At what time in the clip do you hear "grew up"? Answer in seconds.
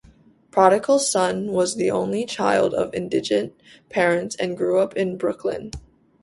4.57-4.95